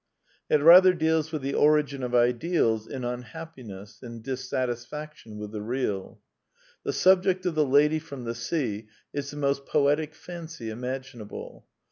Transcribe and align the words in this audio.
It 0.49 0.63
rather 0.63 0.95
deals 0.95 1.31
with 1.31 1.43
the 1.43 1.53
origin 1.53 2.01
of 2.01 2.15
ideals 2.15 2.87
in 2.87 3.03
unhappiness, 3.03 4.01
in 4.01 4.23
dis 4.23 4.49
satisfaction 4.49 5.37
with 5.37 5.51
the 5.51 5.61
real. 5.61 6.19
The 6.83 6.91
subject 6.91 7.45
of 7.45 7.53
The 7.53 7.67
Lady 7.67 7.99
from 7.99 8.23
the 8.23 8.33
Sea 8.33 8.87
is 9.13 9.29
the 9.29 9.37
most 9.37 9.67
poetic 9.67 10.15
fancy 10.15 10.71
imaginable. 10.71 11.67